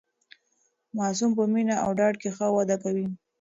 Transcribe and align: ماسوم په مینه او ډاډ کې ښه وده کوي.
ماسوم 0.97 1.31
په 1.37 1.43
مینه 1.53 1.75
او 1.83 1.91
ډاډ 1.99 2.13
کې 2.21 2.29
ښه 2.35 2.47
وده 2.57 2.77
کوي. 2.83 3.07